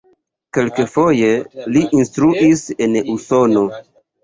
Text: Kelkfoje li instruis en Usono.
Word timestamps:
Kelkfoje 0.57 1.29
li 1.77 1.85
instruis 2.01 2.65
en 2.89 2.99
Usono. 3.19 3.67